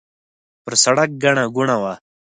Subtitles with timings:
[0.63, 1.93] پر سړک ګڼه ګوڼه وه.